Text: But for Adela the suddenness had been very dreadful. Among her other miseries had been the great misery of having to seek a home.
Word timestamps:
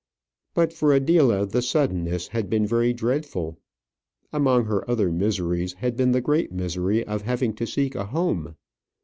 But 0.55 0.73
for 0.73 0.93
Adela 0.93 1.45
the 1.45 1.61
suddenness 1.61 2.29
had 2.29 2.49
been 2.49 2.65
very 2.65 2.91
dreadful. 2.91 3.59
Among 4.33 4.65
her 4.65 4.89
other 4.89 5.11
miseries 5.11 5.73
had 5.73 5.95
been 5.95 6.11
the 6.11 6.21
great 6.21 6.51
misery 6.51 7.05
of 7.05 7.21
having 7.21 7.53
to 7.57 7.67
seek 7.67 7.93
a 7.93 8.05
home. 8.05 8.55